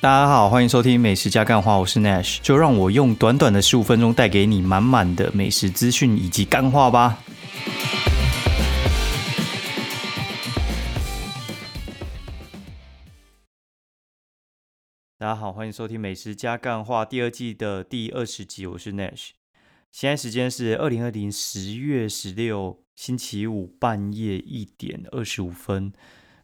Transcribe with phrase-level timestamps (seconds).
[0.00, 7.18] 大家好，欢迎收听美食加干话，我是 Nash，就让我用短短的十五分钟带给你满满的美食资讯以及干话吧。
[15.18, 19.30] 大家好，欢迎收听美食加干话第二季的第二十集，我是 Nash。
[19.90, 25.92] 现在时间是二零二零十月十六星期五半夜一点二十五分，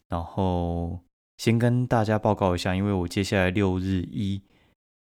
[0.09, 0.99] 然后。
[1.45, 4.41] 先跟大家报告一下，因为我接下来六日一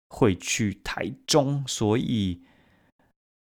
[0.10, 2.42] 会去台中，所以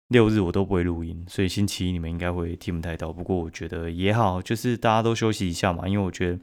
[0.06, 3.12] 六日我都不会录音，所以星期一你们应该会听不太到。
[3.12, 6.38] 不过我觉得也好，就是大家都休息一下嘛，因为我觉得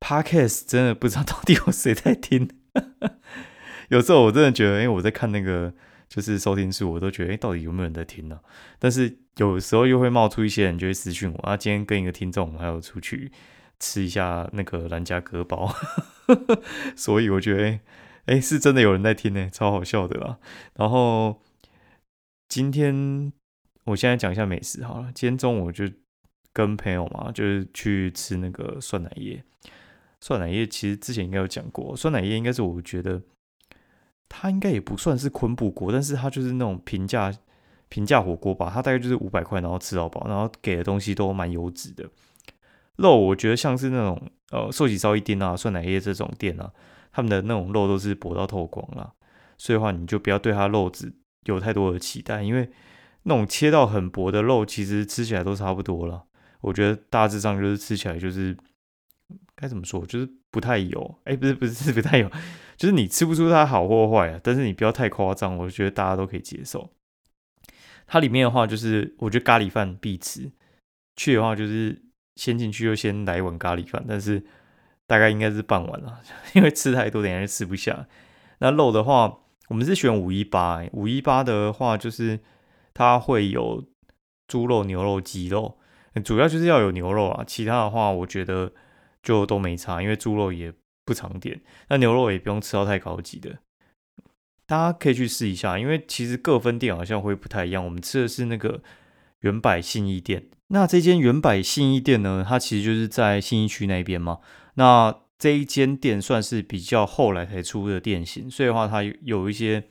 [0.00, 2.48] podcast 真的不知道到底有谁在听。
[3.90, 5.74] 有时候我真的觉得，因为我在看那个
[6.08, 8.40] 就是收听数，我都觉得，哎，到底有没有人在听呢？
[8.78, 13.30] 但是有时候又会冒出一些人就会私讯我，啊，今天跟一个听众还有出去。
[13.80, 15.74] 吃一下那个兰家割包，
[16.96, 17.80] 所以我觉得，
[18.26, 20.38] 哎，是真的有人在听呢，超好笑的啦。
[20.74, 21.42] 然后
[22.48, 23.32] 今天，
[23.84, 25.12] 我现在讲一下美食好了。
[25.14, 25.84] 今天中午就
[26.52, 29.42] 跟朋友嘛，就是去吃那个酸奶液。
[30.20, 33.20] 酸奶液其实之前应该有讲过，酸奶液应该是我觉得
[34.28, 37.30] 它应该也不算是昆布锅，但是它就是那种平价
[37.90, 38.70] 平价火锅吧。
[38.72, 42.08] 它大概就是五百块，然后吃到饱，然后给的东西都蛮优质的。
[42.96, 46.72] 肉我觉得像是那种呃寿喜烧一丁啊、酸奶液这种店啊，
[47.10, 49.12] 他们的那种肉都是薄到透光了，
[49.58, 51.12] 所以的话你就不要对它肉质
[51.46, 52.70] 有太多的期待，因为
[53.24, 56.24] 那种切到很薄的肉，其实吃起来都差不多了。
[56.60, 58.56] 我觉得大致上就是吃起来就是
[59.56, 62.30] 该怎么说，就是不太油，哎，不是不是不太油，
[62.76, 66.90] 就是你吃不出它好或坏啊，但是你不要太夸张，我觉得大家都可以接受。
[68.06, 70.52] 它里面的话就是，我觉得咖喱饭必吃，
[71.16, 72.03] 去的话就是。
[72.36, 74.44] 先进去就先来一碗咖喱饭，但是
[75.06, 76.20] 大概应该是半碗了，
[76.54, 78.08] 因为吃太多等下就吃不下。
[78.58, 82.40] 那肉的话，我们是选五一八，五一八的话就是
[82.92, 83.84] 它会有
[84.48, 85.78] 猪肉、牛肉、鸡肉，
[86.24, 88.72] 主要就是要有牛肉啊，其他的话我觉得
[89.22, 90.72] 就都没差，因为猪肉也
[91.04, 93.58] 不常点，那牛肉也不用吃到太高级的，
[94.66, 98.82] 大家可以去试一下，因为其实各分店好像会不太一样，我们吃的是那个
[99.40, 100.48] 原百信义店。
[100.68, 102.44] 那这间原百信义店呢？
[102.48, 104.38] 它其实就是在信义区那边嘛。
[104.74, 109.84] 那这一间店算是比较后来才出的店型，所以的话它有一些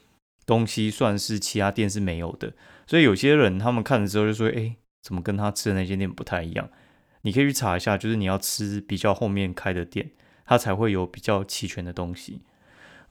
[0.46, 2.54] 东西算是其他店是没有的。
[2.88, 6.70] 所以有些人他们看了之后就说：“哎，怎么跟他吃的那间店不太一样？”
[7.22, 10.12] 你可以去查一下，就是你要吃比较后面开的店，
[10.46, 12.42] 它才会有比较齐全的东西。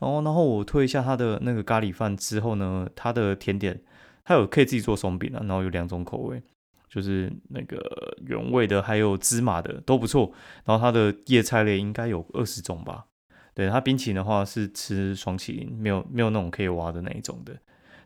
[0.00, 3.80] 哦，然后我推一下它的那个咖喱饭之后呢，它的甜点
[4.24, 6.42] 它有可以自己做松饼啊，然后有两种口味。
[6.92, 7.80] 就是那个
[8.26, 10.30] 原味的，还有芝麻的都不错。
[10.66, 13.06] 然后它的叶菜类应该有二十种吧。
[13.54, 17.56] 对它冰淇淋的话是吃双淇淋，没有没有那种可以挖的那一种的。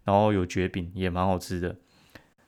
[0.04, 1.76] 然后有绝饼也蛮好吃的，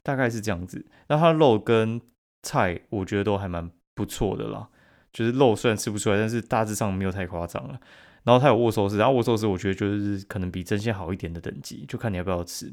[0.04, 0.86] 大概是这样子。
[1.08, 2.00] 那它的肉跟
[2.44, 4.68] 菜我觉得都还蛮不错的啦。
[5.12, 7.80] 就是肉虽然吃不出来，但是大致上没有太夸张了。
[8.24, 12.66] 然后它有握寿司，然后握寿司我觉得就是可能比真鲜好一点的等级，就看你要不要吃。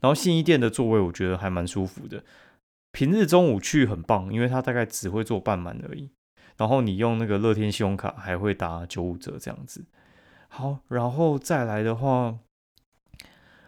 [0.00, 2.22] 然后信义店的座位我觉得还蛮舒服的。
[2.98, 6.10] 平日中午去很棒，因为它大概只会坐半满而已。
[6.56, 9.84] 然后你用那个乐天信用卡还会打九五折这样子。
[10.48, 12.36] 好，然后再来的话，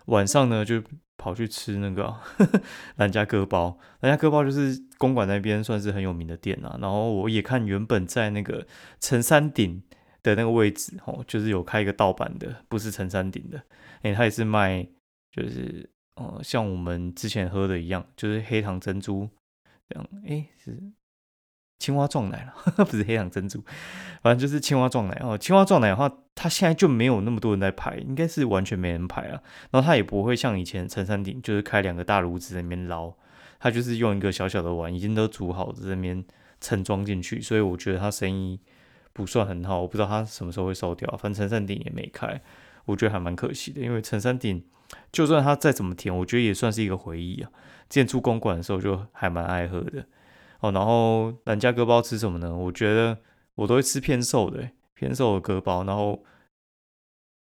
[0.06, 0.82] 晚上呢就
[1.16, 2.12] 跑去吃那个
[2.98, 3.78] 兰家割包。
[4.00, 6.76] 兰家割包就是公馆那边算是很有名的店啊。
[6.82, 8.66] 然后我也看原本在那个
[8.98, 9.80] 陈山顶
[10.24, 13.62] 的那个位置，哦，就是有开一个盗版的，不是陈山顶的。
[14.02, 14.88] 哎，他也是卖，
[15.30, 15.88] 就是。
[16.20, 19.26] 哦，像我们之前喝的一样，就是黑糖珍珠
[19.88, 20.06] 这样。
[20.28, 20.78] 哎，是
[21.78, 22.54] 青蛙撞奶了，
[22.84, 23.64] 不是黑糖珍珠，
[24.22, 25.18] 反正就是青蛙撞奶。
[25.22, 29.42] 哦，青蛙撞奶的话，它现在就没有那么多人在排，应该是完全没人排啊。
[29.70, 33.14] 然后它也不会像以前陈山顶，就是开两个大炉子在那边捞，
[33.58, 36.22] 它就是用一个小小的碗，已经都煮好在那边
[36.60, 37.40] 盛装进去。
[37.40, 38.60] 所以我觉得它生意
[39.14, 41.08] 不算很好，我不知道它什么时候会收掉。
[41.16, 42.42] 反正陈山顶也没开，
[42.84, 44.62] 我觉得还蛮可惜的，因为陈山顶。
[45.12, 47.50] 就算它再怎么甜，我觉得也算是一个回忆啊。
[47.88, 50.06] 之前出公馆的时候就还蛮爱喝的
[50.60, 50.70] 哦。
[50.72, 52.54] 然后兰家割包吃什么呢？
[52.54, 53.18] 我觉得
[53.56, 55.84] 我都会吃偏瘦的，偏瘦的割包。
[55.84, 56.24] 然后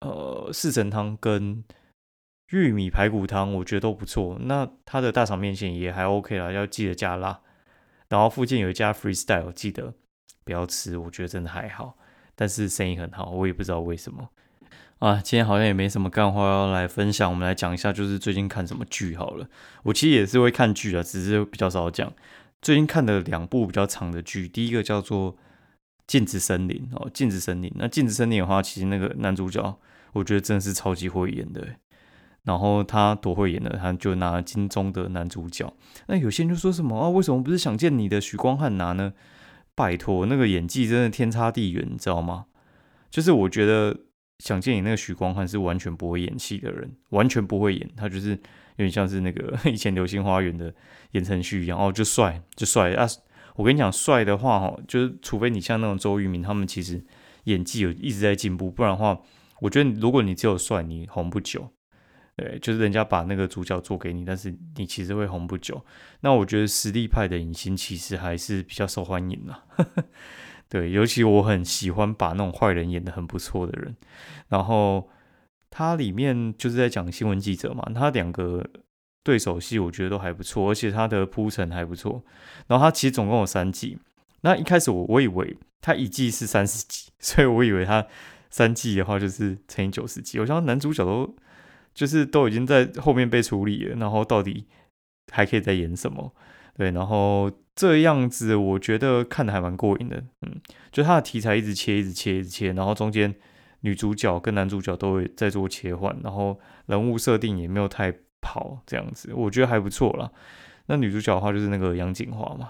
[0.01, 1.63] 呃，四神汤跟
[2.51, 4.37] 玉米排骨汤，我觉得都不错。
[4.41, 7.41] 那它的大肠面线也还 OK 啦，要记得加辣。
[8.09, 9.93] 然后附近有一家 Freestyle，记得
[10.43, 11.97] 不要吃，我觉得真的还好，
[12.35, 14.29] 但是生意很好，我也不知道为什么。
[15.05, 19.47] 啊，今天好像也没什么干话要来分享，我们来讲一下，就是最近看什么剧好了。
[19.83, 22.11] 我其实也是会看剧的，只是比较少讲。
[22.59, 25.33] 最近看的两部比较长的剧，第一个叫做
[26.07, 27.71] 《镜子森林哦，镜子森林。
[27.75, 29.77] 那镜子森林的话，其实那个男主角，
[30.13, 31.63] 我觉得真的是超级会演的。
[32.45, 35.71] 然后他多会演的，他就拿金钟的男主角。
[36.07, 37.09] 那有些人就说什么啊？
[37.09, 39.13] 为什么不是想见你的许光汉拿呢？
[39.75, 42.45] 拜托，那个演技真的天差地远，你知道吗？
[43.11, 43.95] 就是我觉得
[44.39, 47.89] 想见你那个许光汉是完全不会演戏的人，完全不会演。
[47.95, 48.37] 他就是有
[48.77, 50.73] 点像是那个 以前《流星花园》的
[51.11, 53.07] 言承旭一样，哦，就帅就帅啊！
[53.55, 57.01] 我跟你讲，帅的话哈，就是除非你像那种周渝民，他们其实
[57.45, 59.17] 演技有一直在进步，不然的话，
[59.61, 61.71] 我觉得如果你只有帅，你红不久。
[62.35, 65.81] 对，就是人家把那个主角做给你，但是你其实会红不久。
[66.19, 69.63] 那我觉得实力派的影星其实还是比较受欢迎的。
[70.69, 73.95] 对，尤其我很喜欢把那种坏人演的很不错的人。
[74.49, 75.09] 然后
[75.69, 78.65] 他里面就是在讲新闻记者嘛，他两个
[79.23, 82.23] 对手戏我觉得都还不错，而且他的铺陈还不错。
[82.67, 83.97] 然后他其实总共有三季。
[84.41, 88.05] 那一开始我我以为他一季是三十集， 所以我以为他
[88.49, 90.39] 三季的话就是乘以九十集。
[90.39, 91.35] 我想男主角都。
[91.95, 94.65] 就是都已经在后面被处理了，然后到底
[95.31, 96.33] 还可以再演什么？
[96.75, 100.61] 对，然后这样子我觉得看的还蛮过瘾的，嗯，
[100.91, 103.35] 就他的题材一直切，一直切，一直切，然后中间
[103.81, 110.31] 女主角跟男主角都会在做切换，然后人物设定也没有太跑，这样子我觉得还不错啦。
[110.87, 112.69] 那女主角的话就是那个杨锦华嘛，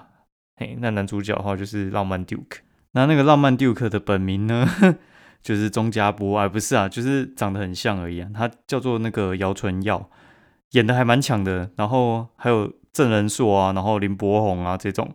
[0.55, 2.59] 嘿，那男主角的话就是浪漫 Duke，
[2.93, 4.67] 那那个浪漫 Duke 的本名呢？
[5.45, 8.27] 就是钟家波啊，不是啊，就是长得很像而已啊。
[8.33, 10.09] 他叫做那个姚纯耀，
[10.71, 11.69] 演的还蛮强的。
[11.75, 15.13] 然后还有郑仁硕啊，然后林柏宏啊这种，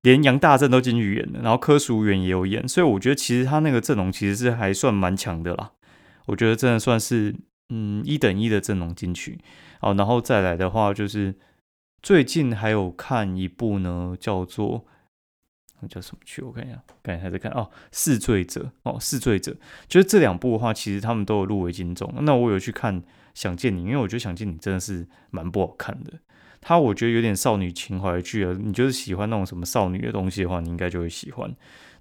[0.00, 1.40] 连杨大正都进去演的。
[1.40, 5.72] 然后柯淑媛也有演，所以我觉得其实他那个阵容其实是还算蛮强的啦。
[6.26, 7.34] 我觉得真的算是
[7.68, 9.38] 嗯一等一的阵容进去。
[9.80, 11.34] 哦，然后再来的话就是
[12.02, 14.86] 最近还有看一部呢，叫做。
[15.86, 16.40] 叫什么剧？
[16.40, 19.52] 我看一下，刚才还在看哦，《弑罪者》哦，《弑罪者》
[19.86, 22.10] 就是这两部的话，其实他们都有入围金钟。
[22.22, 23.02] 那我有去看
[23.34, 26.14] 《想见你》，因为我觉得《想见你》真的是蛮不好看的。
[26.64, 28.56] 它我觉得有点少女情怀剧啊。
[28.58, 31.54] 你就是喜欢那种什么少女的东西的话，你应该就会喜欢。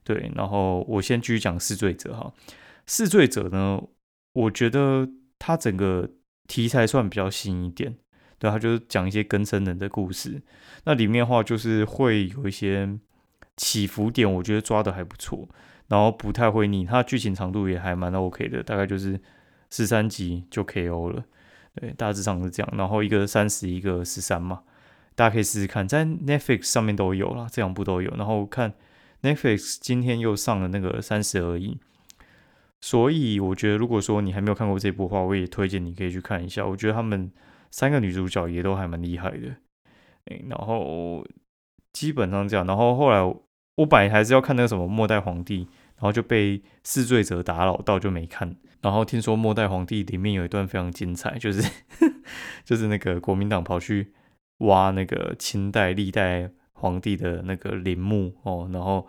[0.04, 2.34] 对，然后我先继续讲《弑罪者》哈，
[2.86, 3.84] 《弑罪者》呢，
[4.32, 6.10] 我觉得它整个
[6.48, 7.96] 题材算比较新一点。
[8.40, 10.42] 对，它就是讲一些更生人的故事。
[10.86, 12.98] 那里面的话，就是会有一些。
[13.56, 15.48] 起伏点我觉得抓的还不错，
[15.88, 19.22] 然后不太会腻，它剧情长度也还蛮 OK 的，大概就是
[19.70, 21.24] 十三集就 KO 了，
[21.76, 22.74] 对，大致上是这样。
[22.78, 24.64] 然后一个三十，一个十三嘛，
[25.16, 28.12] 大家可以试试看，在 Netflix 上面都有了，这两部都有。
[28.18, 28.74] 然后看
[29.22, 31.80] Netflix 今天又上了那个三十而已，
[32.82, 36.66] 所以我觉得如果说你还没有看过这部的话，我也推荐你可以去看一下。
[36.66, 37.32] 我觉得他们
[37.72, 39.56] 三个女主角也都还蛮厉害的，
[40.48, 41.26] 然后。
[41.94, 43.22] 基本上这样，然后后来
[43.76, 45.68] 我本来还是要看那个什么末代皇帝，
[46.04, 48.58] 然后就被弑罪者打扰到就没看。
[48.82, 51.64] 然后听说末代皇帝里面有一段非常精彩，就是
[52.66, 54.12] 就是那个国民党跑去
[54.58, 59.08] 挖那个清代历代皇帝的那个陵墓哦，然后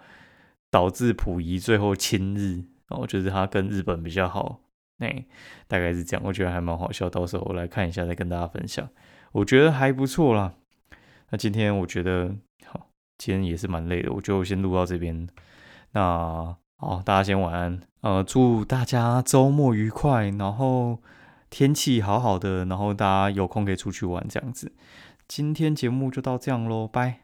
[0.70, 4.60] 导致溥仪最后亲日，然后就是他跟日本比较好，
[4.98, 5.26] 哎，
[5.66, 8.88] 大概是这样，我觉得还蛮好笑，到时候我来看一下再跟大家分享，
[9.32, 10.54] 我觉得还不错啦。
[11.30, 12.86] 那今天我觉得好。
[13.16, 15.28] 今天也是蛮累的，我就先录到这边。
[15.92, 17.80] 那好，大家先晚安。
[18.02, 20.98] 呃，祝大家周末愉快，然后
[21.48, 24.70] 天气好好的，然后大家有空可以出去玩这样子。
[25.26, 27.23] 今天节目就到这样喽，拜。